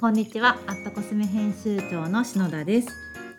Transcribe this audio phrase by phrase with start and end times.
[0.00, 0.56] こんにちは。
[0.68, 2.88] アットコスメ編集長の篠田です。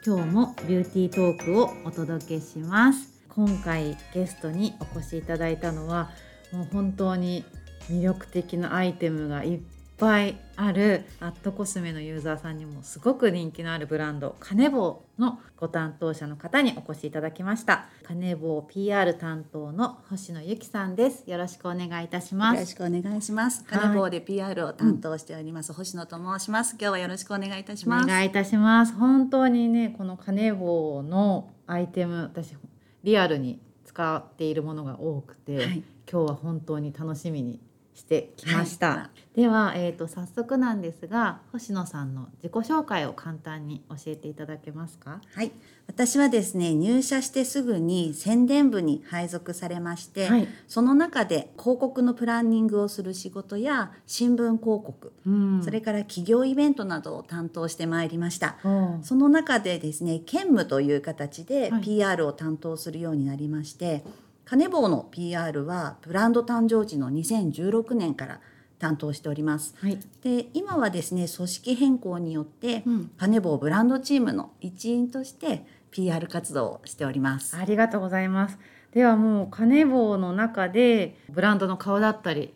[0.06, 3.22] 今日もビューティートークをお届けします。
[3.30, 6.10] 今回ゲストにお越しいただいたのは
[6.52, 7.46] もう本当に
[7.90, 9.60] 魅力的なアイテムがいっ
[10.00, 23.64] ぱいあるアットコスメのユーザーさんにもすごく人気のあるブランドカネボウのご担当者の方にお越しいただきましたカネボウ PR 担当の星野由紀さんですよろしくお願いいたしますよろしくお願いします。
[23.66, 26.78] カネボウで PR を担当しております、星野と申します。
[26.80, 28.08] 今日はよろしくお願いいたしおます。
[28.08, 32.56] 願いいたします本当にねこのカネボウのアイテム私
[33.04, 37.60] リアルに使っているものが多くて、はい今日は本当に楽しみに
[38.00, 45.22] してきました、はでは、えー、と早速なんですが星野さんの自己紹介を簡単に教えていただけますか？
[45.34, 45.52] はい、
[45.88, 50.48] 私はですね入社してすぐに宣伝部に配属されまして、はい。
[50.68, 55.62] その中で広告のプランニングをする仕事や新聞広告、うん。
[55.64, 58.58] それから企業イベントなどを担当してまいりました。
[58.64, 59.00] おう。
[59.04, 61.82] その中でですね兼務という形ではい。
[61.82, 64.04] PR を担当するようになりまして、
[64.50, 68.40] カネボウの PR はブランド誕生時の2016年から
[68.80, 69.76] 担当しております。
[69.80, 77.58] はいで今はですね組織変更によって、うんカネボウブランドチームの一員として PR 活動をしております。
[77.58, 78.58] ありがとうございます
[78.92, 82.52] ではもうカネボウの中でブランドの顔だったり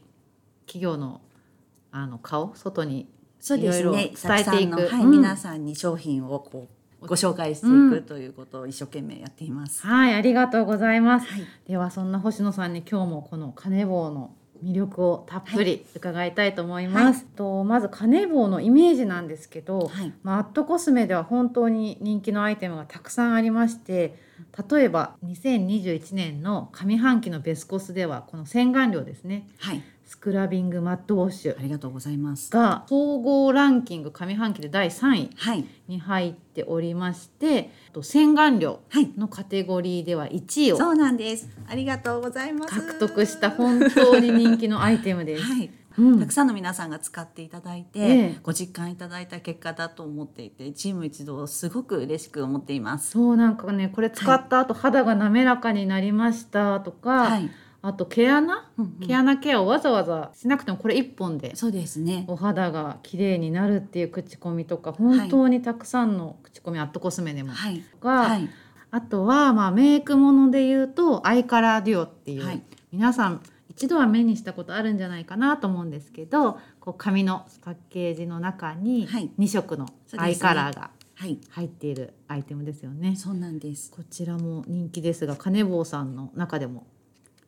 [0.66, 1.22] 企業の
[1.92, 3.08] あの顔外に
[3.40, 4.14] そうですいろいろね。
[4.20, 9.86] 伝えていくはい、うん皆さんに商品をこうご紹介していくということを一生懸命やっています。
[9.86, 11.46] はいありがとうございますはい。
[11.68, 17.26] ではそんな星野さんに今日もこのカネボウの魅力をたっぷり伺いたいと思います。
[17.26, 24.16] とまずカネボウのイメージなんですけど、はいまあ、アットコスメでは本当に人気のアイテムがたくさんありまして
[24.70, 29.84] 例えば2021年の上半期のベスコスではこの洗顔料ですねはい。
[30.06, 32.52] スクラビングマットウォッシュありがとうございます。
[32.52, 35.66] が総合ランキング上半期で第3位はい。
[35.88, 39.12] に入っておりましてあと洗顔料はい。
[39.18, 41.50] のカテゴリーでは1位をそうなんです。
[41.68, 42.74] ありがとうございます。
[42.74, 45.44] 獲得した本当に人気のアイテムです。
[45.44, 45.70] はい。
[45.98, 53.12] うんたくさんの皆さんが使っていただいて、ええご実感いただいた結果だと思っていてチーム一同すごく嬉しく思っています。
[53.12, 57.52] そうなんかねこれ使った後、肌が滑らかになりましたとか、はい、
[57.86, 62.24] あと毛穴、うんうん毛穴ケアをわざわざしなくてもこれ1本でそうですね。
[62.28, 67.84] お肌が綺麗になるっていう口コミとか本当にたくさんの口コミ、アットコスメでも、はい。
[68.02, 68.50] が、はい。
[68.90, 81.40] あとはまあメイクもので言うとアイカラーデュオっていう、はい皆さん一度は目にしたことあるんじゃないかなと思うんですけどこう紙のパッケージの中にはい2色のアイカラーがはい。
[81.50, 83.16] 入っているアイテムですよね。
[83.16, 83.92] そうなんです。
[83.92, 86.86] こちらも人気ですが、カネボウさんの中でも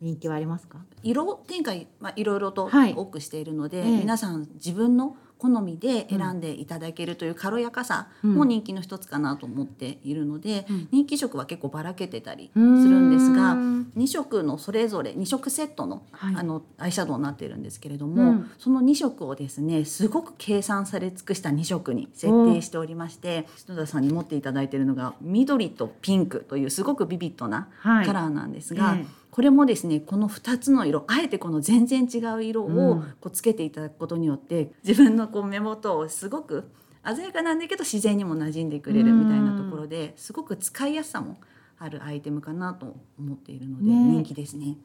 [0.05, 0.77] 人気はありますか？
[1.03, 2.93] 色展開、まあ、いろいろとはい。
[2.95, 3.99] 多くしているので、ええ。
[3.99, 10.87] 皆さん自分の好みで選んでいただけるという軽やかさも人気の一つかなと思っているので、うん。
[10.91, 12.63] 人気色は結構ばらけてたりする
[12.99, 16.35] んですが2色のそれぞれ2色セットの,、はい。
[16.37, 18.51] あのアイシャドウになっているんですけれども、うん。
[18.57, 28.05] その2色をですねすごく計算され尽くした2色に設定しておりまして篠田さんに持っていただいているのが緑とピンクというすごくビビッドなはい。
[28.05, 32.79] カラーなんですが、ええこれもですねこの2つの色あえてこの全然違う色うん。
[32.79, 36.71] をこうつけていただくことによって、自分のこう目元をすごく
[37.03, 41.35] 鮮やかなんだけど自然にも馴染んでくれるみたいなところですごく使いやすさも
[41.77, 43.93] あるアイテムかなと思っているので、ね。
[43.93, 44.77] 人気ですね。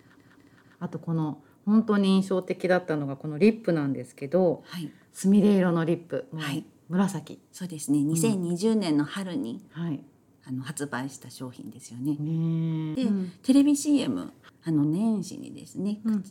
[0.81, 6.65] あとこの本当に印象的だったのがこのリップなんですけど、はい、すみれ色のリップ、はい。
[6.89, 7.99] 紫、そうですね。
[7.99, 10.03] 2020年の春に、はい。
[10.47, 12.17] あの発売した商品ですよね。
[12.95, 13.07] で、
[13.43, 14.33] テレビ CM
[14.65, 16.25] あの年始にですね、うん。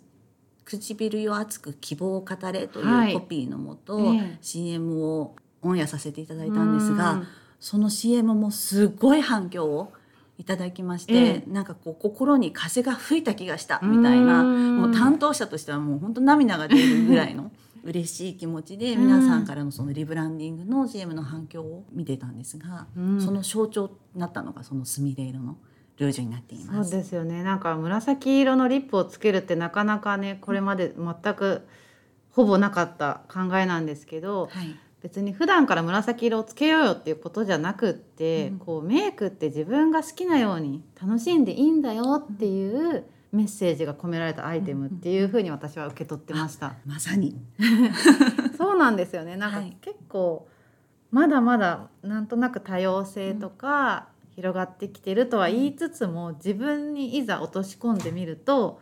[0.66, 3.14] 唇よ熱く希望を語れとはい。
[3.14, 4.38] いうコピーのもと、ええ。
[4.42, 7.28] CM をオンエアさせていただいたんですが、うん。
[7.60, 9.92] その CM もすごい反響を
[10.38, 11.44] いただきまして、え。
[11.48, 14.82] なんかこう心に風が吹いた気がしたみたいな、うん。
[14.82, 17.52] もう担当者としてはもう本当涙が出るぐらいの
[17.84, 23.22] 嬉しい気持ちで皆さんからのそのリブランディングの CM の反響を見てたんですが、うん。
[23.22, 25.58] その象徴になったのがそのすみれ色の
[25.98, 26.96] ルージュになっていそます。
[26.96, 27.44] うですよね。
[27.44, 31.68] なんか紫色のリップをつけるってなかなかねこれまで全く
[32.32, 38.60] ほぼなかった考えなんですけどはい、別に普段から紫色をつけようよっていうことじゃなくって、うん。
[38.60, 46.76] こうメイクって自分が好きなように楽しんでいいんだよっていうメッセージが込められたアイテムっていうふうに私は受け取ってました。
[46.86, 47.36] まさに、
[48.58, 49.38] そうなんですよね。
[49.38, 49.78] なんかはい。
[49.82, 50.48] 結構
[51.12, 58.82] まだまだなんとなく多様性とか広がってきてるとは言いつつも自分にいざ落とし込んでみると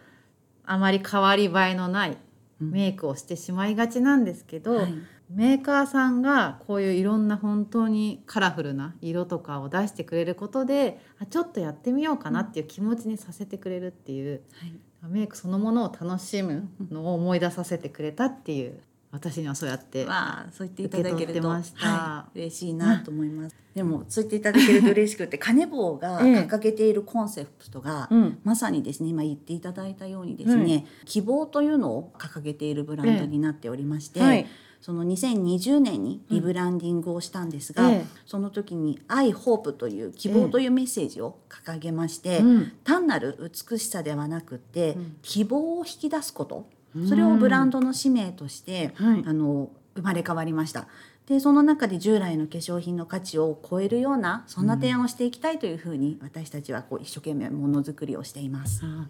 [0.65, 2.17] あまり変わり映えのない
[2.61, 2.71] うん。
[2.71, 4.93] メイクをしてしまいがちなんですけど、はい
[5.29, 14.41] メーカーさんがこういういろんな本当にカラフルな色とかを出してくれることであちょっとやってみようかなっていう気持ちにさせてくれるっていう。
[14.53, 14.73] はい。
[15.09, 18.79] メイクそのものを楽しむのを思い出させてくれたっていう。
[19.09, 21.87] 私にはそうやってまあそう言っていただけるとました。
[21.87, 23.55] はい、嬉しいなと思います。
[23.73, 26.33] でもそう言っていただけると嬉しくて、カネボウが ええ。
[26.41, 28.39] 掲げているコンセプトが、うん。
[28.43, 34.45] まさにですね今言っていただいたようにですね、希望というのを掲げているブランドになっておりまして、はい
[34.81, 38.05] その2020年にリブランディングをしたんですが、ええ。
[38.25, 42.71] その時に「愛ホープ」という希望というメッセージを掲げまして、うん。
[42.83, 43.37] 単なる
[43.69, 45.15] 美しさではなくって、うん。
[45.21, 46.67] 希望を引き出すこと。
[47.07, 49.23] それをブランドの使命として、はい。
[49.25, 50.87] あの生まれ変わりました。
[51.27, 58.81] でその中で従来の化粧品の価値を超えるようなそんな提案をしていきたいというふうに私たちはこう一生懸命ものづくりをしています。
[58.85, 59.07] あ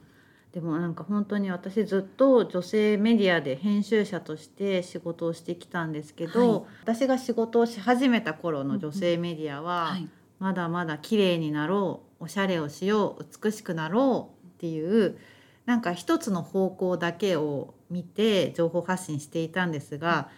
[0.57, 6.61] でもなんか本当に私ずっと女性メディアで編集者として仕事をしてきたんですけど、はい。
[6.81, 10.09] 私が仕事をし始めた頃の女性メディアは、はい。
[10.39, 15.19] まだまだ綺麗になろうおしゃれをしよう美しくなろうっていう
[15.67, 20.29] なんか一つの方向だけを見て情報発信していたんですが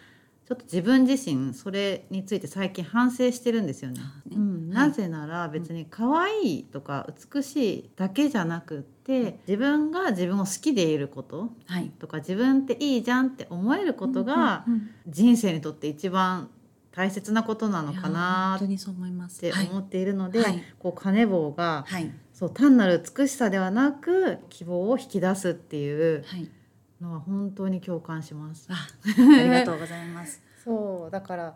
[0.49, 3.99] ちょっと自分自身それについて最近反省してるんですよね。
[3.99, 4.35] ね。
[4.35, 4.87] うん、はい。
[4.87, 11.91] なぜなら別に可愛いとか美しいだけじゃなくって自分が自分を好きでいることはい。
[11.99, 14.65] とか自分っていいじゃんって思えることが
[15.07, 16.49] 人生にとって一番
[16.93, 19.41] 大切なことなのかなっ本当にそう思います。
[19.41, 20.63] て思っているので、はい。
[20.79, 22.11] こう金棒がはいはい。
[22.33, 26.49] そう単なる美しさではなく希望を引き出すっていうはい。
[27.01, 28.67] のは本当に共感します。
[28.69, 28.75] あ
[29.39, 30.41] ありがとうございます。
[30.63, 31.55] そうだから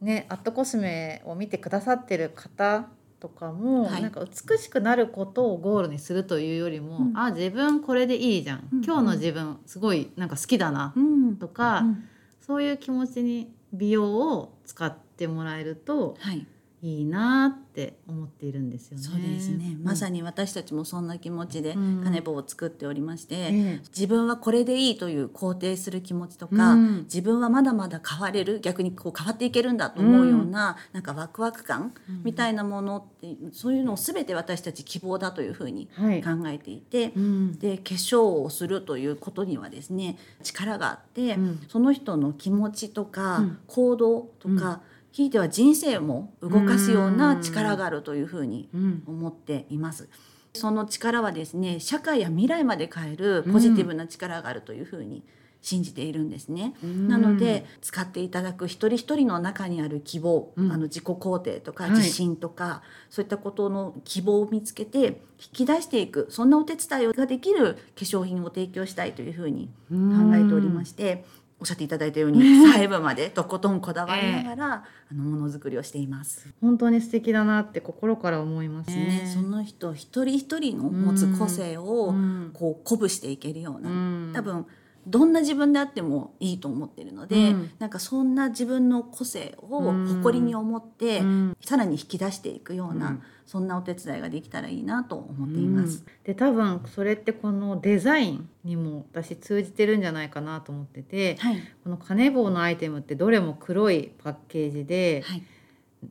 [0.00, 2.88] ねアットコスメを見てくださってる方
[3.20, 4.02] とかも、はい。
[4.02, 7.18] なんか美しくなることをゴールにするというよりも、うん。
[7.18, 8.84] あ自分これでいいじゃん、うん。
[8.84, 11.36] 今日の自分すごいなんか好きだな、うん。
[11.36, 12.04] とか、うん。
[12.40, 16.46] そういう気持ちに美容を使ってもらえるとはい。
[16.82, 19.02] いいなって思っているんですよね。
[19.02, 19.76] そうですね。
[19.82, 22.04] まさに、に私たちもそんな気持ちでうん。
[22.04, 23.80] カネボウを作っておりまして、ええ。
[23.88, 27.02] 自分はこれでいいという肯定する気持ちとか、うん。
[27.04, 31.94] 自分はまだまだ変われる逆にこう変わっていけるんだと思うような、なんかワクワク感
[32.24, 36.22] みたいなものってそういうのを全て私たち希望だというふうにはい。
[36.22, 37.58] 考えていて、うん。
[37.58, 41.60] で化粧をするということにはですね力があって、うん。
[41.68, 43.58] その人の気持ちとか、うん。
[43.66, 44.80] 行動とか、
[45.18, 50.08] ひいては人生も動かすような力があるというふうにうん思っています。
[50.54, 55.24] その力はですね社会や未来まで変えるポジティブな力があるというふうに
[55.60, 56.74] 信じているんですね。
[56.84, 69.96] うんなので使っていただく一人一人の中にある希望、うんあの自己肯定とかはい自信とか、そういったことの希望を見つけて引き出していくそんなお手伝いができる化粧品を提供したいというふうに考
[70.36, 71.24] えておりまして。
[71.60, 76.48] おっしゃっていただいたように細部までとことんこだわりながら、あのものづくりをしています。
[76.60, 79.06] 本当に素敵だなって心から思いますね。
[79.06, 82.50] ね、その人一人一人の持つ個性をうん。
[82.52, 84.32] こう鼓舞していけるような、うん。
[84.32, 84.66] 多分
[85.08, 87.70] どんな自分であってもいいと思ってるので、うん。
[87.78, 90.06] なんかそんな自分の個性をうん。
[90.06, 91.56] 誇りに思って、うん。
[91.60, 93.22] さらに引き出していくような、うん。
[93.46, 96.04] そんなお手伝いができたらいいなと思っています。
[96.06, 96.12] うん。
[96.24, 105.42] で多分それってこのデザインにも私通じてるんじゃないかなと思っててはい、このカネボウのアイテムってどれも黒いパッケージで、はい、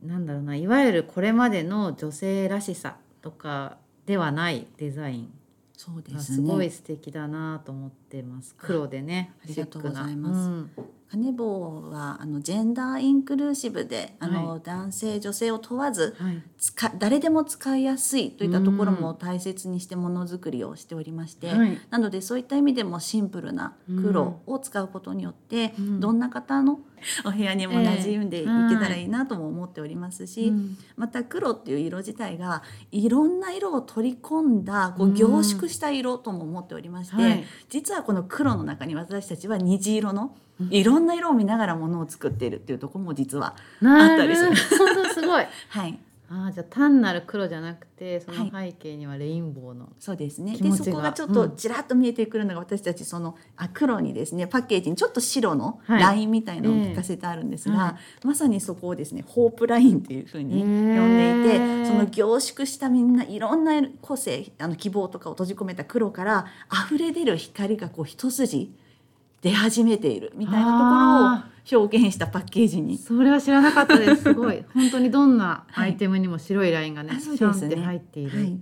[0.03, 5.33] なんだろうないわゆるこれまでの女性らしさとかではないデザイン
[5.77, 6.35] そうでがすね。
[6.37, 8.55] すごい素敵だなと思ってます。
[8.57, 10.49] 黒でねありがとうございます。
[10.49, 10.71] うん。
[11.09, 16.43] カネボウはあのジェンダーインクルーシブであの、は男性女性を問わずはい。
[16.57, 21.77] 使誰でも使いやすいといったところも大切にしてものづくりをしておりまして、はい。
[21.91, 25.99] なのでそういった意味でもシンプルな黒を使うことによって、うん。
[25.99, 26.79] どんな方の
[27.25, 30.77] お部屋にも馴染んでいけたらいいなとも思っておりますし、うん。
[30.95, 35.13] また黒っていう色自体がいろんな色を取り込んだこううん。
[35.13, 37.43] 凝縮した色とも思っておりまして、はい。
[37.69, 40.35] 実はこの黒の中に私たちは虹色の
[40.69, 44.51] いろんな色を見ながらものを作っているっていうところも実はなあったりする。
[44.51, 44.57] る
[45.13, 45.45] すごい。
[45.69, 45.99] はい
[46.29, 50.57] あーじゃあ単なる黒じゃなくてそのはい背景にはレインボーの、そうですね。
[50.57, 56.01] でそこがちょっとちらっと見えてくるのが私たちそのあ黒にですねパッケージにちょっと白のはい。
[56.01, 57.79] ラインみたいのを聞かせてあるんですが、ええ。
[57.79, 61.85] はまさにそこをですねホープラインっていうふうに呼んでいて、へえ。
[61.85, 66.45] その凝縮したみんないろんな個性あの希望とかを閉じ込めた黒から
[66.87, 68.75] 溢れ出る光がこう一筋
[69.47, 72.97] 出始めているみたいなところを表現したパッケージに。
[72.97, 74.23] それは知らなかったです。
[74.23, 74.63] すごい。
[74.73, 78.59] 本当にどんなアイテムにも白いラインがね、あそうシャンって入っている、はい、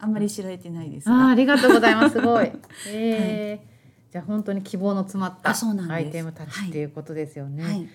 [0.00, 1.08] あんまり知られてないです。
[1.08, 2.14] あーあが、りがとうございます。
[2.14, 2.50] すごい。
[2.88, 4.12] えー。
[4.12, 5.54] じゃあ本当に希望の詰まった
[5.92, 7.64] アイテムたちっていうことですよね。
[7.64, 7.88] はい、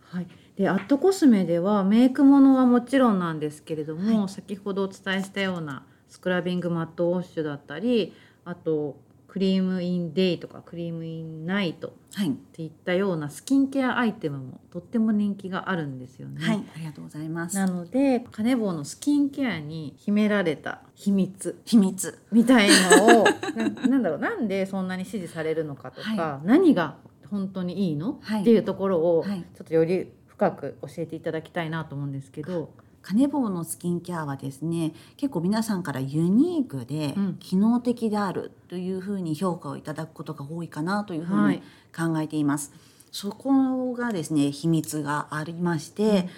[0.00, 0.26] はい、
[0.56, 4.28] でアットコスメではメイクものはもちろんなんですけれども、はい。
[4.28, 8.12] 先ほどお伝えしたようなスクラビングマットウォッシュだったり
[8.44, 8.96] あと
[9.34, 16.40] クリームインデイとかクリームインナイトっはい、ていったようなスキンケアアイテムもとっても人気があるんですよね。
[16.46, 17.56] はい、ありがとうございます。
[17.56, 22.16] なのでカネボウのスキンケアに秘められた秘密秘密。
[22.30, 23.24] みたいのを
[23.58, 26.94] ななんだろうなんでそんなに支持されるのかとか、は何が
[27.28, 32.70] 本当にいいの、はいっていうところをはいちょっとより深く教えていただきたいなと思うんですけど、
[33.04, 37.34] カネボウのスキンケアはですね結構皆さんからユニークでうん。
[37.34, 41.62] 機能的であるというふうに評価をいただくことが多いかなというふうにはい。
[41.94, 42.72] 考えています。
[43.12, 46.28] そこがですね秘密がありまして、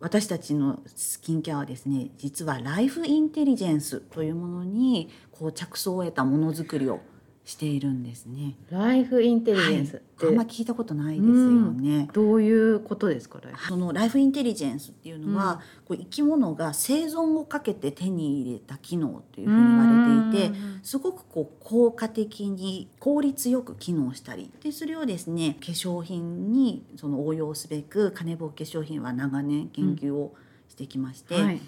[0.00, 7.00] 私たちのスキンケアはですね実はライフインテリジェンスというものにこう着想を得たものづくりを
[7.44, 8.54] しているんですね。
[8.70, 10.26] ライフインテリジェンスって。
[10.26, 12.08] はい、あんま聞いたことないですよね。
[12.12, 13.66] どういうことですか、ライフ？
[13.66, 30.32] そのライフインテリジェンスっていうのは、こう生き物が生存をかけて手に入れた機能というふうに言われていてすごくこう効果的に効率よく機能したりでそれをですね化粧品にその応用すべく金棒化粧品は長年研究を
[30.68, 31.60] してきまして、はい、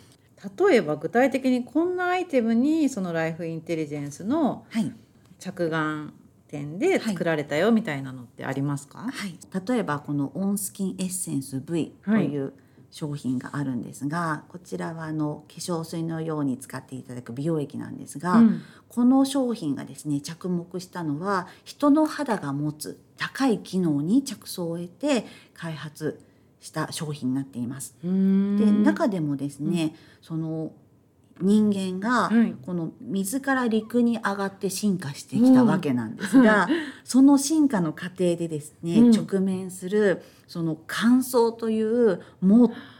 [0.68, 4.92] 例えば具体的にこんなアイテムにそのライフインテリジェンスのはい
[5.44, 6.14] 着眼
[6.48, 12.54] 点で作られたよみたいなのってありますか、はい、例えばこのオンスキンエッセンス V という
[12.90, 18.62] 商品があるんですが、こちらはあの化粧水のように使っていただく美容液なんですが、うん。
[18.88, 26.20] この商品がですね着目したのは人の肌が持つ高い機能に着想を得て開発
[26.60, 27.96] した商品になっています。
[28.02, 30.70] で中でもですね、その
[31.40, 32.54] 人間がはい。
[32.64, 36.68] この水から陸に上がって進化してきたわけなんですが、
[37.04, 39.10] その進化の過程でですね、うん。
[39.10, 42.20] 直面するその乾燥という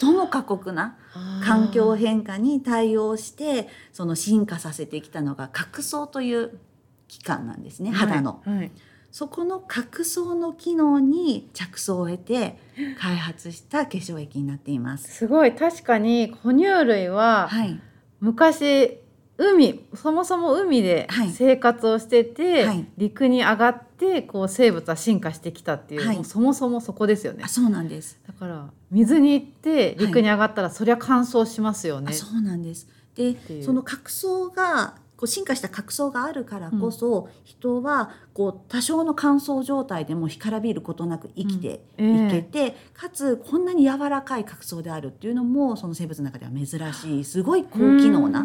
[0.01, 0.97] 最も過酷な
[1.45, 6.59] 環境変化に対応してその進化させてきたのが角層という
[7.07, 8.43] 器官なんですね肌の。
[8.45, 8.57] はい。
[8.57, 8.71] はい
[9.15, 12.59] そこの角層の機能に着想を得て
[12.99, 15.09] 開発した化粧液になっています。
[15.09, 15.55] すごい。
[15.55, 17.81] 確かに哺乳類ははい、
[18.25, 19.01] 昔
[19.37, 21.31] 海そもそも海ではい。
[21.31, 22.87] 生活をしてて、はい。
[22.97, 26.17] 陸に上がってこう生物は進化してきたっていう、はい。
[26.17, 27.43] もうそもそもそこですよね。
[27.45, 28.19] あそうなんです。
[28.27, 32.09] だから水に行って陸に上がったら、そりゃ乾燥しますよね。
[32.11, 32.89] あそうなんです。
[33.15, 42.29] でその角層がこう進化した角層があるからこそ、人はこう多少の乾燥状態でも干からびることなく生きてうん。
[42.29, 48.45] いけて、かつこんなに柔らかい角層であるっていうのもその生物の中では珍しいすごい高機能な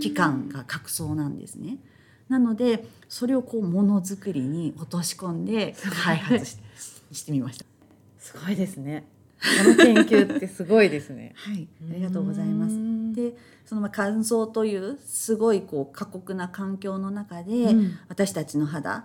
[0.00, 1.78] 器官が角層なんですね。
[2.28, 6.58] なのでそれをこうものづくりに落とし込んで開発し
[7.12, 7.64] してみました。
[8.18, 9.06] すごいですね
[9.62, 11.34] この研究ってすごいですね。
[11.38, 12.74] はい、ありがとうございます。
[12.74, 12.78] う。
[12.78, 17.92] んでそのまあ乾燥というすごいこう過酷な環境の中で、うん。
[18.08, 19.04] 私たちの肌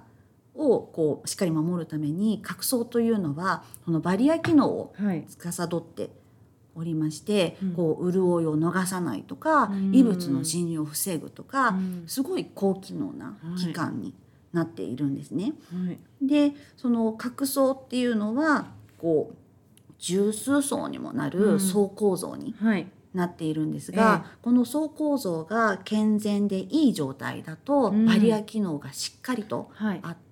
[0.55, 5.25] をこうしっかり守るために角層というのはそのバリア機能をはい。
[5.27, 6.11] 司って
[6.75, 7.73] おりまして、うん。
[7.73, 9.91] こう潤いを逃さないとか、うん。
[9.93, 12.03] 異物の侵入を防ぐとか、うん。
[12.07, 14.13] すごい高機能な器官に
[14.53, 15.53] なっているんですね。
[15.71, 15.99] はい。
[16.21, 18.67] でその角層っていうのは
[18.97, 19.35] こう
[19.99, 21.31] 十数層にもなうん。
[21.31, 22.87] る層構造にはい。
[23.13, 28.05] なっているんですが、この層構造が健全でいい状態だと、うん。
[28.05, 29.99] バリア機能がしっかりとはい。
[30.03, 30.28] あって、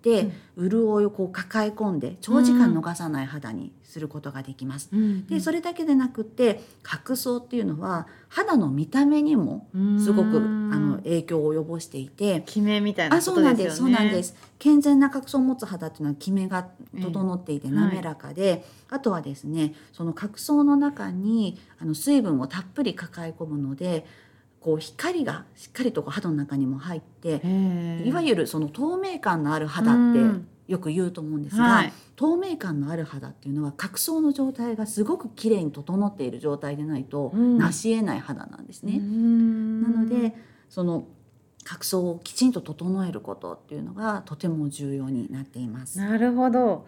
[0.57, 4.89] 潤いをこう抱え込んで長時間逃さない肌にすることができます。
[5.29, 9.67] でそれだけでなくて角層っていうのは肌の見た目にも
[10.03, 12.41] すごくあの影響を及ぼしていて。
[12.41, 14.35] 決めみたいなあことそうなんですそうなんです。
[14.59, 16.67] 健全な角層を持つ肌っていうのはキメが
[17.01, 24.05] 整っていてうん滑らかで、あとはですねその角層の中にあの水分をたっぷり抱え込むので
[24.59, 27.41] こう光がしっかりとこう肌の中にも入って
[28.05, 30.47] いわるゆるその透明感のある肌ってうん。
[30.67, 31.93] よく言うと思うんですが、はい。
[32.15, 37.57] 透明感のある肌っていうのは角層の状態がすごく綺麗に整っている状態でないとうん。
[37.57, 38.99] 成し得ない肌なんですね。
[38.99, 40.35] ななので
[40.69, 41.07] その
[41.63, 45.99] 角層をきちんと整えることっていうのがとても重要になっています。
[45.99, 46.85] なるほど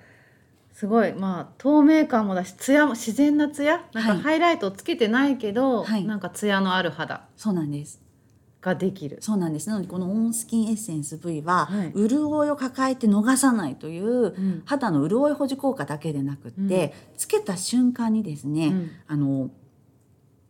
[0.79, 3.83] すごいまあ透明感もだし艶も自然な艶？
[3.91, 4.21] なんかはい。
[4.21, 6.05] ハイライトをつけてないけど、はい。
[6.05, 8.01] なんか艶のある肌そうなんです。
[8.61, 9.17] ができる。
[9.19, 9.67] そうなんです。
[9.67, 11.93] なのでこのオンスキンエッセンス V は、はい。
[11.93, 14.61] 潤いを抱えて逃さないというん。
[14.63, 18.91] 肌の潤い保持効果だけでなくって、つけた瞬間にですね、うん。
[19.07, 19.49] あの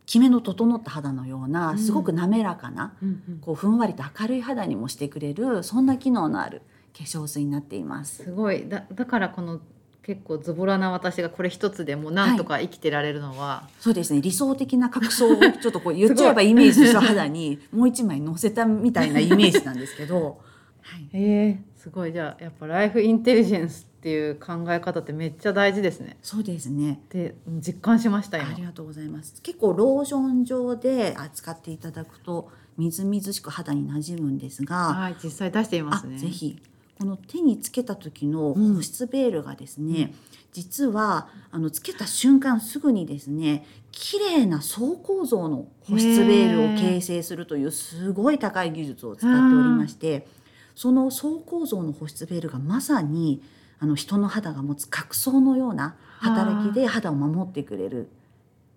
[0.06, 1.78] きめの整った肌のよううなん。
[1.80, 3.38] すごく滑らかな、うんうん。
[3.40, 6.62] こうふんわりと明るい肌にもしてくれるそんな機能のある
[6.96, 8.22] 化粧水になっています。
[8.22, 8.68] すごい。
[8.68, 9.60] だだからこの
[10.02, 14.20] 結構ズボラな私がこれ一つでもうなんとか生きてられるのは、そうですね。
[14.20, 20.40] 理想的な角層をちょっとこう言っちゃえばイメージした肌に もう一枚乗せたみたいなイメージなんですけど、
[20.80, 22.12] はい、えー、すごい。
[22.12, 26.16] じゃあやっぱライフインテリジェンスっていう考え方ってめっちゃ大事ですね。
[26.22, 27.00] そうですね。
[27.10, 29.40] で実感しましたあ今りがとうございます。
[29.42, 36.58] 結構ローション状で扱っていただくとみずみずしく肌に馴染むんですが、はい実際出してみますあねぜひ
[37.00, 38.74] この手につけた時のうん。
[38.74, 40.12] 保湿ベールがですね、
[40.52, 50.26] 実はあのつけた瞬間すぐにですね綺麗な層構造の保湿ベールを形成するというすごい高い技術を使っておりまして
[50.74, 53.42] その層構造の保湿ベールがまさに
[53.78, 58.10] あの人の肌が持つ角層のような働きで肌を守ってくれる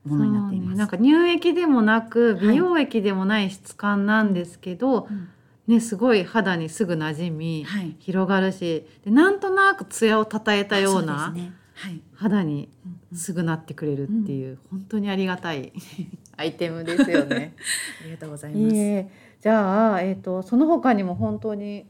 [0.05, 0.69] ものになっています。
[0.71, 0.75] ね。
[0.77, 2.47] なんか乳液でもなくはい。
[2.47, 5.29] 美容液でもない質感なんですけど、うん
[5.67, 7.95] ねすごい肌にすぐ馴染み、はい。
[7.99, 11.53] 広がるしでなんとなくツヤをたたえたようそなですね。
[11.73, 12.01] はい。
[12.15, 13.17] 肌にうんうん。
[13.17, 15.71] すぐなってくれるっていう、本当にありがたい
[16.37, 17.53] アイテムですよね。
[18.01, 19.05] ありがとうございます。
[19.41, 21.85] じゃあ、えー、とその他にも本当に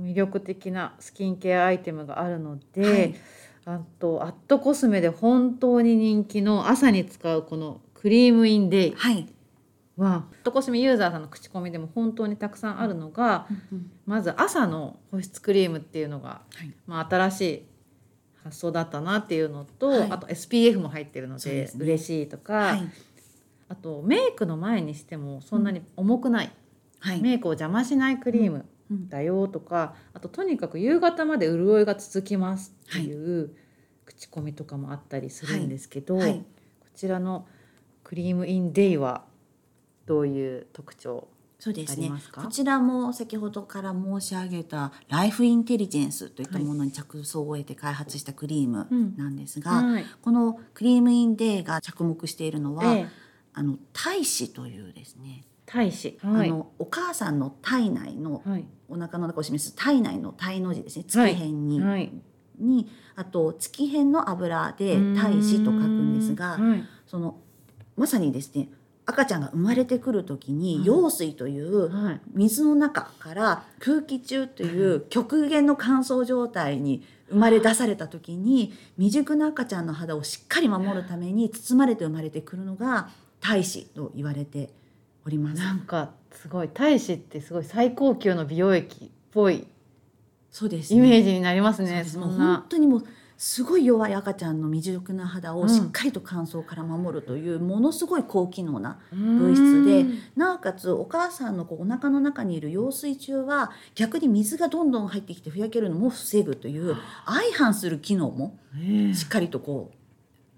[0.00, 3.14] 魅力的なスキンケアアイテムがあるので、はい。
[3.66, 8.94] あとアットコスメで本当に人気の朝に使うこのクリームインデイ。
[8.94, 9.26] はい。
[9.96, 13.46] はアットコスメユーザーさんの口コミでも本当にたくさんあるのが、
[14.04, 16.72] まず朝の保湿クリームっていうのが、はい。
[16.86, 17.62] まあ、新しい
[18.44, 20.10] 発想だったなっていうのと、はい。
[20.10, 22.90] あと SPF も入ってるので嬉しいとか、はい。
[23.68, 26.52] あとメイクの前にしてもそんなに重くない、
[27.00, 27.20] はい。
[27.22, 33.50] メイクを邪魔しないクリームうんだよとか、あととにかく夕方まで潤いが続きますっていう
[34.04, 36.34] 口コミとかもあったりするんですけど、はい。
[36.34, 37.46] こちらの
[38.04, 39.24] クリームインデイは
[40.06, 42.12] どういう特徴そうですね。
[42.34, 49.16] こちらも先ほどから申し上げたライフインテリジェンスといったものに着想を得て開発したクリームうん。
[49.16, 50.04] なんですが、はい。
[50.20, 53.06] このクリームインデーが着目しているのは、ええ。
[53.54, 58.64] あの胎子というですね、大使はいあのお母さんの体内のはい。
[58.88, 61.04] お腹の中を示す体内の体の字ですね。
[61.08, 62.12] 月辺に,、はい。
[62.58, 66.84] にあと月辺の油で胎子と書くんですが、はい。
[67.06, 67.38] その
[67.96, 68.68] まさにですね
[69.06, 72.20] 赤ちゃんが生まれてくる時に羊水というはい。
[72.34, 83.08] 水の中から空気中という極限の乾燥状態に生まれ出された時に未熟な赤ちゃんの肌をしっかり守るために包まれて生まれてくるのが
[83.40, 84.70] 胎子と言われて
[85.24, 85.58] おります。
[85.58, 89.66] なんかすごい大使ってすごい最高級の美容液っぽい
[90.50, 93.04] そうです、イメージジになりますねそもうん本な当にもう
[93.38, 100.18] すごい弱い赤ちゃんの未熟な肌をしっかりと乾燥から守るというものすごい高機能な物質でうん。
[100.36, 106.96] なおかつお母さんのこうお腹の中にいる羊水中は逆に水がどんどん入ってきてふやけるのも防ぐという
[107.26, 109.14] 相反する機能もええ。
[109.14, 109.92] しっかりとこ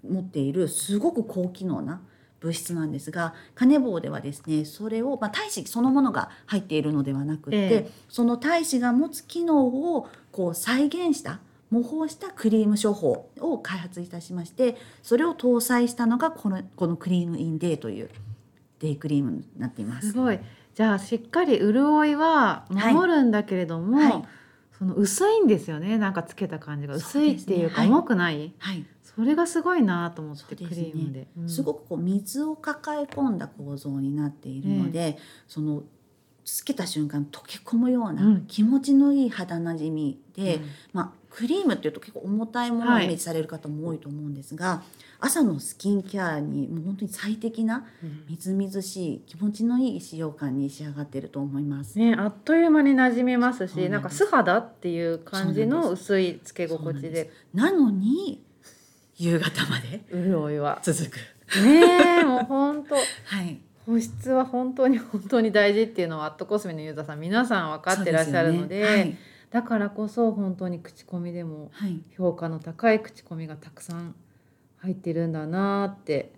[0.03, 2.01] う持っているすごく高機能な
[2.39, 7.91] 物質なんですがカネボウではですねそれを、まあ、体子そのものが入っているのではなくて、ええ。
[8.07, 18.09] その体子が持つ機能をこう再現した模倣したクリーム処方を開発いたしましてそれを搭載したのがこのこのクリームインデーという
[18.79, 20.11] デイクリームになっています。
[20.11, 20.17] す。
[20.17, 20.39] ごい。
[20.73, 24.23] じゃあしっかり潤いは守るんだけれども、はい。
[24.77, 25.97] その薄いんですよね。
[25.97, 26.95] なんかつけた感じが。
[26.95, 28.85] 薄いっていうか重くない、はい。
[29.03, 31.49] それがすごいなと思ってねリームで、うん。
[31.49, 35.83] すごくこう水を抱え込んだ構造になっているので、その
[36.57, 38.45] つけた瞬間溶け込むよううなん。
[38.47, 40.63] 気持ちのいい肌なじみで、うん。
[40.93, 43.05] まあ、クリームっていうと結構重たいものをはい。
[43.05, 44.81] イメージされる方も多いと思うんですが、
[45.19, 48.23] 朝のスキンケアにもう本当に最適なうん。
[48.29, 51.97] みずみずしい気持ちのいい使用感に仕上がっていると思います。
[51.99, 57.31] ね、あっという間に馴染めますしなんか素肌っていう感じの薄いつけ心地で。
[57.53, 58.43] なのに
[59.17, 60.79] 夕方まで潤いは。
[60.81, 61.15] 続く。
[61.63, 62.95] ねえもう本当。
[63.25, 69.17] はい、保湿は本当に本当に大事っていうのはアットコスメのユーザーさん皆さん分かってらっしゃるのでそうすよね
[69.49, 74.15] だからこそ本当に口コミでもはい、はい評価の高い口コミがたくさん
[74.77, 76.31] 入ってるんだなって、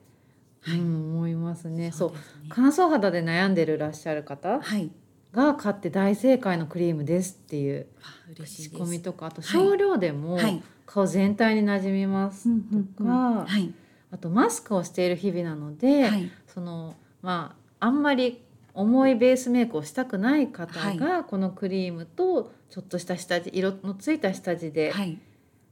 [0.62, 0.80] はい。
[0.80, 1.92] うん、思いますね。
[1.92, 2.18] そうね。
[2.50, 4.90] 乾燥肌で悩んでるらっしゃる方はい、
[5.32, 7.88] が買って大正解のクリームですっていう
[8.36, 8.72] 口。
[8.72, 9.52] コミとかあとはい。
[9.52, 10.64] 少量でもはい。
[10.86, 12.50] 顔全体に馴染みます
[12.98, 13.74] とか、はい、
[14.12, 18.42] あとマスクをしている日々なので、はい、そのまああんまり
[18.74, 25.20] 重いベースメイクをしたくない方が、このクリームとちょっとした下地色のついた下地で、はい、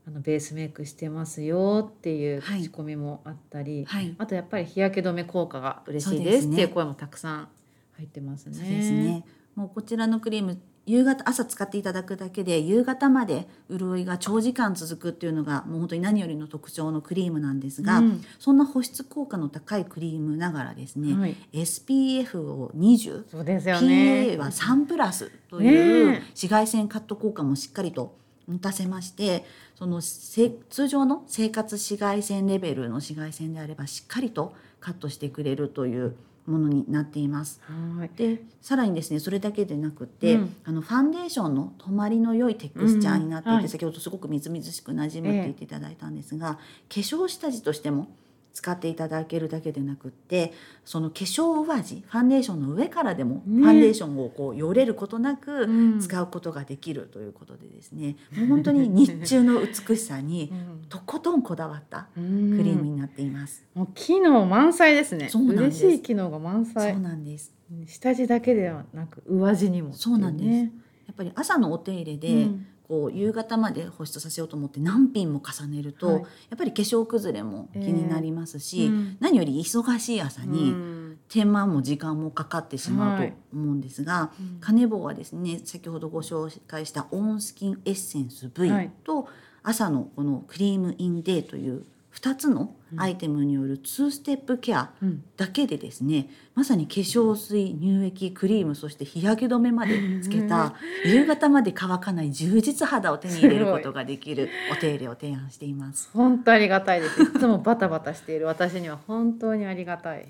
[0.07, 7.47] あのベースメイクしてますよっていうはい口コミもあったり、はい、あとやっぱり日焼け止め効果が嬉しいですっていう声もたくさん
[7.95, 8.55] 入ってますね。
[8.55, 9.25] そうですね。
[9.55, 10.57] もうこちらのクリーム
[10.89, 18.23] 夕方朝使っていただくだけで夕方まで潤いが長時間続くっていうのがもう本当に何よりの特徴のクリームなんですが、うん。
[18.39, 21.35] そんな保湿効果の高いクリームながらですね、はい。
[21.53, 24.29] SPF を20そうですよね。
[24.31, 28.15] PA は3プラスという紫外線カット効果もしっかりと
[28.47, 36.15] 持たせましてそのせ通常の生活紫外線レベルの紫外線であればしっかりとカットしてくれるという
[36.49, 37.61] ものになっています。
[37.97, 38.11] はい。
[38.15, 40.55] でさらにですねそれだけでなくて、うん。
[40.65, 43.59] あのファンデーションの止まりの良いテクスチャーになっていて、うん。
[43.59, 43.69] はい。
[43.69, 46.59] 先ほどすごくみずみずしく馴染むって言っていただいたんですが、化
[46.89, 48.07] 粧下地としても
[48.53, 55.99] 使っていただけるだけでなくってその化粧上地ファンデーションの上からでもフねァンデーションをこうよれることなくうん。
[55.99, 60.49] 使うことができるということでですね、もう本当に日中の美しさに
[60.81, 60.85] うん。
[60.89, 63.65] とことんこだわったククリームになっています。
[63.73, 65.29] もう機能満載ですね。
[65.29, 65.85] そうなんです。
[65.85, 67.53] 嬉しい機能が満そ載うなんです。
[67.85, 70.49] 下地だけではなく上地にもそうなんです。
[70.49, 70.71] ね
[71.05, 76.15] やっぱり朝のお手入れで、うんこう夕方まで保湿させようと思って何品も重ねると、はい。
[76.15, 76.25] や
[76.55, 79.17] っぱり化粧崩れも気になりますし、えーうん。
[79.19, 81.19] 何より忙しい朝にうん。
[81.29, 83.33] 手間も時間もかかってしまうとはい。
[83.53, 84.59] 思うんですが、うん。
[84.59, 88.91] カネボウはですね先ほどご紹介したオンスキンエッセンス V はい。
[89.03, 89.27] と、
[89.61, 91.83] 朝のこのクリームインデーという
[92.15, 95.23] 2つのアイテムによる2ステップケアうん。
[95.37, 100.73] だけでですねまさに化粧水乳液クリームそして日焼け止めまでつけた
[101.05, 106.09] 夕方まで乾かない充実肌を手に入れることができるお手入れを提案しています。
[106.13, 107.21] 本当ありがたいです。
[107.21, 108.47] いつもバタバタしている。
[108.47, 110.27] 私には本当にありがたい、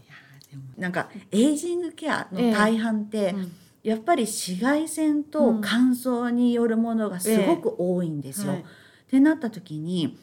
[0.78, 3.52] なんかエイジングケアの大半って、うん。
[3.82, 8.52] やっぱり紫外線と乾燥によるものがすごく多いんですよ。
[8.52, 8.60] はい。
[8.60, 8.64] っ
[9.10, 10.18] てなった時に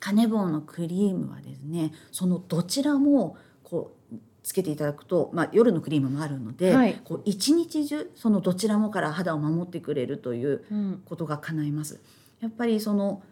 [0.00, 7.00] カネボウのクリームはですねそのどちらもこうつけていただくと、まあ、夜のクリームもあるので、はい。
[7.04, 11.02] こう一日中そのどちらもから肌を守ってくれるといううん。
[11.04, 12.00] ことが叶います。
[12.40, 13.22] やっぱりその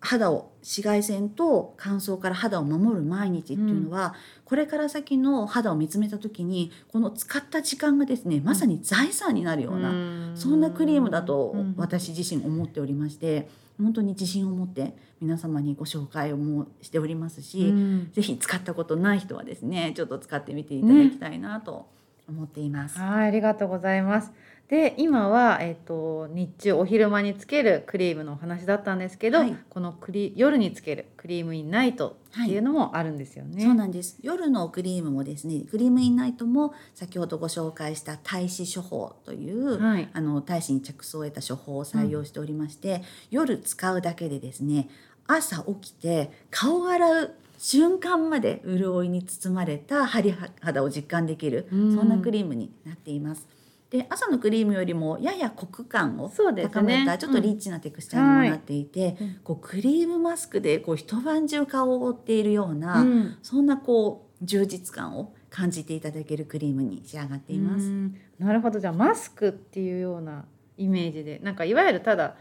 [0.00, 11.74] 肌を紫外線と乾燥から肌を守る毎日っていうのは、これから先の肌を見つめた時にこの使った時間がですねまさに財産になるような、そんなクリームだとうん。
[11.76, 18.10] 私自身思っておりまして本当に自信を持って皆様にご紹介をもしておりますし、うん。
[18.12, 21.88] ぜひ使ったことない人はですねちょっと使ってみていただきたいなと
[22.28, 22.98] 思っています。
[22.98, 24.32] はいありがとうございます
[24.68, 33.62] で今は、えっと日中お昼間につけるクリームのお話だったんですけど、はいこのクリ夜につけるクリームインナイトっていうのもあるんですよね。
[33.62, 44.88] そうなんです夜のクリームもですねクリームインナイトも先ほどご紹介した大使処方という、はいあの大使に着想を得た処方を採用しておりまして、夜使うだけでですね
[45.28, 51.94] 朝起きて顔を洗う瞬間まで潤いに包まれた張り肌を実感できる、うん。
[51.94, 53.46] そんなクリームになっています。
[53.90, 56.74] で朝のクリームよりもややコク感をそうですね。
[56.74, 63.38] 高めた、ちょっとリッチなテクスチャーにもなっていて、うんこうクリームマスクでこう一晩中顔を覆っているような、うん。
[63.42, 67.86] そんなこう充実感を感じていただけるクリームに仕上がっています。
[67.86, 68.16] うん。
[68.38, 68.80] なるほど。
[68.80, 70.44] じゃあマスクっていうような
[70.76, 72.34] イメージでなんかいわゆるただ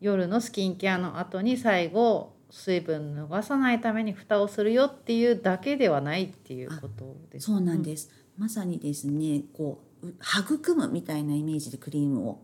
[0.00, 12.40] 夜のスキンケアの後に最後水分逃さないために蓋をするよっていうだけではないっていうことですそうなんです、まさにですねこうう育むみたいなイメージでクリームを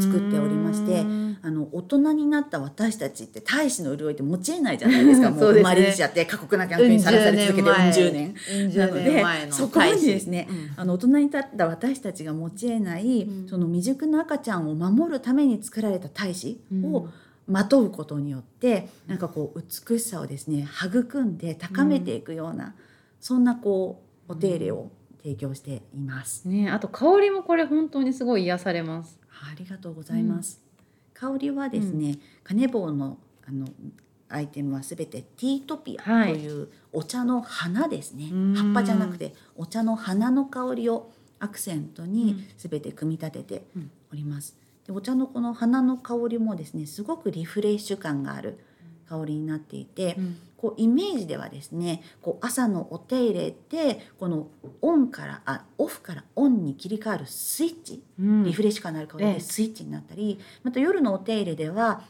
[0.00, 1.00] す作っておりまして
[1.42, 5.30] あの大人になった私たちって大使の潤いって持ち得ないじゃないですか。
[5.30, 7.92] もう生まれちゃって過酷な環境にさらされ続けてうん。
[7.92, 8.34] 十年。
[8.74, 13.48] なのでそこにですね、あの大人に立った私たちが持ち得ない、うん。
[13.48, 17.10] その未熟な赤ちゃんを守るために作られた大使をうん
[17.48, 22.74] まとうことによって、なんかこう美しさをですね育んで高めていくような、
[23.20, 24.90] そんなこうお手入れを
[25.22, 26.46] 提供しています。
[26.46, 29.18] ねあと香りもこれ本当にすごい癒されます。
[29.30, 30.60] ありがとうございます。
[31.14, 33.66] 香りはですね、カネボウのあの
[34.28, 36.34] アイテムはすべてティートピアとはい。
[36.34, 38.54] いうお茶の花ですね、うん。
[38.54, 43.64] 葉っぱじゃなくてお茶の花の香りをアクセントにすべて組み立てて
[44.12, 44.54] おります。
[44.88, 48.58] でお茶のこの花の香りもですねすごくリフレッシュ感がある
[49.06, 50.36] 香りになっていて、うん。
[50.56, 54.48] こうイメージではですねこう朝のお手入れでこの
[54.82, 58.44] オンからあオフからオンに切り替わるスイッチうん。
[58.44, 59.34] リフレッシュ感のある香りええ。
[59.34, 62.02] でスイッチになったり、また夜のお手入れでは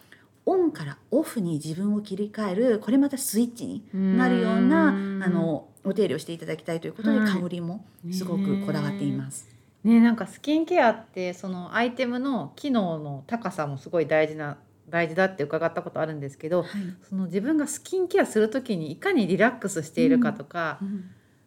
[0.47, 3.85] オンからオフに自分を切り替えるこれまたスイッチに
[4.17, 5.23] なるようなうん。
[5.23, 7.33] あのお手入れをしていただきたいということで、はい。
[7.33, 9.58] 香りもすごくこだわっています。
[9.85, 16.71] ねなんかスキンケアってそのアイテムの機能の高さもすごい大事な大事だって伺ったことあるんですけどはい。
[17.09, 20.79] その自分がスキンケアする時にいかにリラックスしているかとか、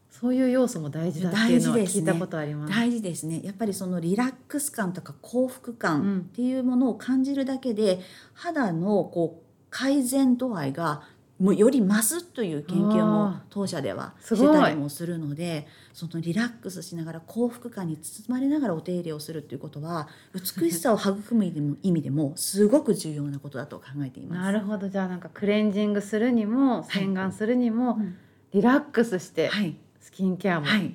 [0.10, 2.74] そういう要素も大事だっていうのは聞いたことあります。
[2.74, 3.42] 大事ですね。
[3.44, 5.78] やっぱりそのリラックス感とか幸福うん。
[5.78, 8.00] 感っていうものを感じるだけで、
[8.34, 11.02] 肌のこう改善度合いが
[11.42, 21.44] もうより増すという研究もあ当社ではしてたりもするのでそのリラックスしながら幸福感に包まれながらお手入れをするっていうことは美しさを育む
[21.82, 24.42] 意味でもすごく重要なことだと考えています。
[24.42, 24.88] なるほど。
[24.88, 28.18] じゃあなんかクレンジングするにも洗顔するにも、うん。
[28.54, 30.94] リラックスしてはい、スキンケアもはい、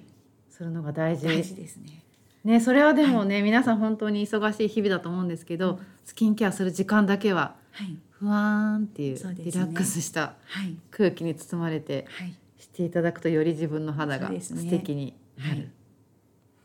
[0.51, 2.05] するのが大事、大事ですね。
[2.45, 5.79] ねそれはでもね、皆さん本当に忙しい日々だと思うんですけど、うん。
[6.05, 15.51] スキンケアする時間だけははい、ふわーんっていうリラックスしたはい、空気に包まれてはい、していただくとより自分の肌が素敵になる。
[15.51, 15.71] はい、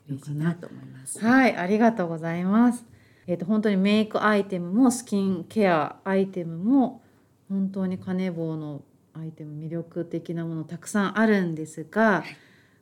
[0.09, 0.55] 嬉しいな。
[0.55, 1.19] と思います。
[1.19, 2.85] はい、ありがとうございます。
[3.27, 7.01] えっ、と本当にメイクアイテムもスキンケアアイテムも
[7.49, 8.81] 本当にカネボウの
[9.13, 12.23] アイテム魅力的なものたくさんあるんですが、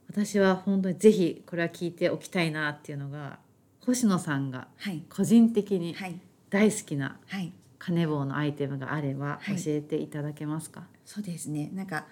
[0.08, 3.40] 私は本当にぜひこれは聞いておきたいなっていうのが
[3.84, 6.20] 星野さんがはい、個人的にはい、
[6.52, 7.52] 大好きなはい。
[7.80, 10.84] カネボウのアイテムがあれば教はいえていただけますか？
[11.06, 11.72] そうですね。
[11.74, 12.06] なんか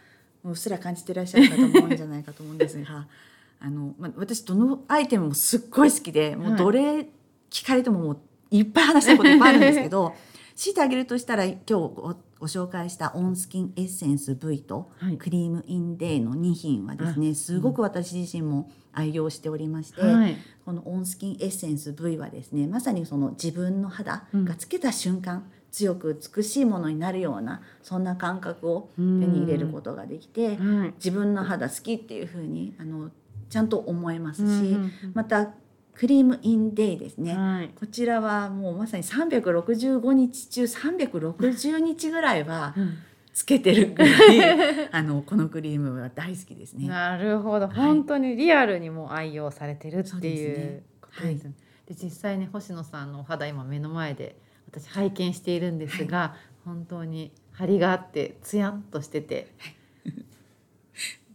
[0.43, 3.05] もううっすら感じてらっしゃる方も多いんじゃないかと思うんですが、
[3.59, 7.07] あのまあ私どのアイテムもすっごい好きで、もうどれ
[7.49, 8.17] 聞かれてももう
[8.49, 10.15] いっぱい話したいこといっぱいあるんですけど、
[10.57, 15.17] 強いてあげるとしたら今日ごご紹介したオンスキンエッセンス V とはい。
[15.17, 20.35] クリームインデーの2品はですね、あすごく私自身も愛用しておりまして、はい。
[20.65, 30.93] このオンスキンエッセンス V はですねまさにその自分の肌がつけた瞬間、強く美しいものになるようなそんな感覚を手に入れることができて、はい。
[30.97, 33.11] 自分の肌好きっていう風にあの
[33.49, 34.91] ちゃんと思えますし、うんうんうん。
[35.13, 35.51] また
[35.97, 37.69] クリームインデイですね、はい。
[37.69, 42.97] こちらはもうまさに365日中360日ぐらいはうん。
[43.33, 46.87] つけてるぐらい あのこのクリームは大好きですね。
[46.87, 47.75] なるほど、はい。
[47.75, 50.83] 本当にリアルにも愛用されてるっていうね。
[50.99, 51.53] ことですね。
[51.85, 59.53] で実際ね星野さんのお肌今目の前で私拝見しているんですが、本当に張りがあってツヤンとしてて、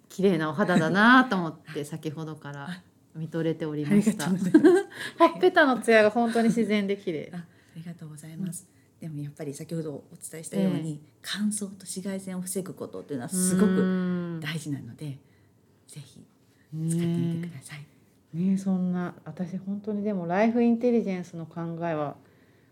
[0.08, 2.82] 綺麗なお肌だなと思って先ほどから
[3.14, 4.28] 見とれておりました。
[4.28, 7.36] ほっぺたのツヤが本当に自然で綺麗あ。
[7.38, 7.44] あ
[7.76, 8.66] りがとうございます。
[9.00, 15.18] でもやっぱり先ほどお伝えしたように、乾燥と紫外線を防ぐことっていうのはすごくく大事なので、
[15.88, 16.24] ぜひ
[16.88, 17.86] 使ってみてください。
[18.32, 22.16] ねえそんな私本当にでもライフインテリジェンスの考えは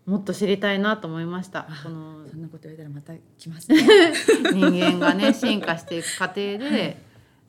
[0.05, 3.77] もっと知りたいなと思いましたあこのそんなこと言われたらまた来ますね。
[4.53, 6.97] 人間がね進化していく過程はいで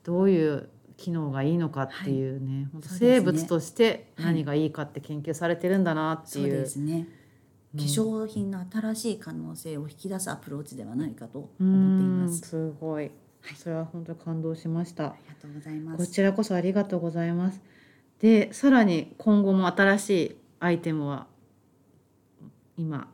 [0.04, 6.52] どういう機能がいいのかっていうね、本当そうですね生物として何がいいかって研究されてるんだなってそういう。
[6.52, 6.94] ですね。
[6.94, 7.08] うん
[7.74, 12.40] 化粧品の新しい可能性を引き出すアプローチではないかとう思っていんます。
[12.46, 13.10] すごい、
[13.56, 15.16] それは本当に感動しましたあ。
[15.22, 16.10] りがとうございまこす。
[16.12, 17.62] ちらこそありがとうございます。
[18.20, 21.26] でさらに今後も新しいアイテムは
[22.76, 23.08] 今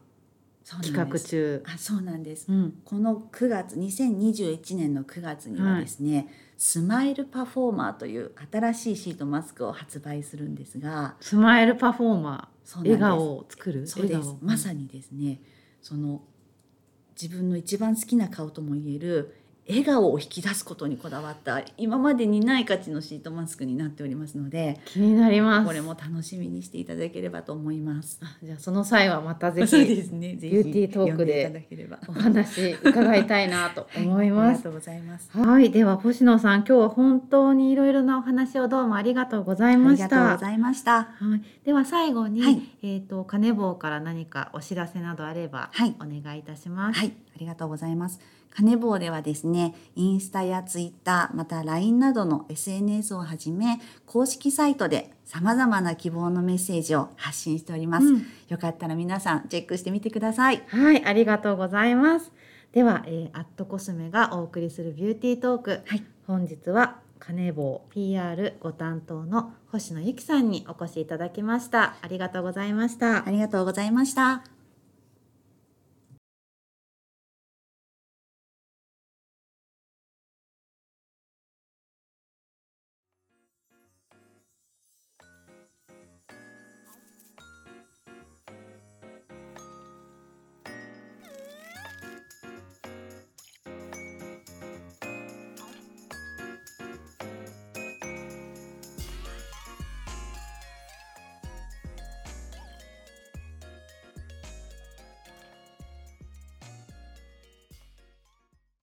[0.69, 1.63] 企画中。
[1.67, 2.51] あ、そうなんです。
[2.51, 6.29] うんこの9月2021年の9月にはですね、
[6.61, 13.87] スマイルパフォーマーという新しいシートマスクを発売するんですがスマイルパフォーマー笑顔を作る？
[13.87, 14.35] そうです。
[14.43, 15.41] まさにですね
[15.81, 16.21] その
[17.21, 19.37] 自分の一番好きな顔ともいえる
[19.69, 28.19] 笑顔を引き出すことにこだわった今までにない価値のシートマスクになっておりますので気になりますこれも楽しみにしていただければと思います。
[28.23, 30.37] あじゃあその際はまたぜそうひですね。
[30.37, 31.67] ぜひビューティートークで。
[32.09, 34.59] お話伺いたいなと思いあます。
[34.59, 35.31] りがとうございます。
[35.33, 40.45] はい、では星野さん、今日は本当にいろいろなお話をどうもありがとうございましたありがとうご。
[40.47, 40.93] ざいました。
[40.93, 46.99] はい、では最後に、はいえっ、とカネボウから何かお知らせなどあれば、はいお願いいたします。
[46.99, 48.21] はい、ありがとうございます。
[48.51, 58.07] カネボウではですね、インスタやツイッター、また LINE などの SNS をはじめ、公式サイトで様々な希望のメッセージを発信しております。
[58.07, 60.63] うんよかったら皆さんチェックしてみてください。
[60.69, 62.33] はい、ありがとうございます。
[62.73, 65.81] では、えー、アットコスメがお送りするビューティートーク。
[65.87, 71.97] はい、本日はカネボウ PR ご担当の星野由紀さんにお越しいただきました。
[72.01, 73.31] ありがとうございましたあ。
[73.31, 74.58] りがとうございました。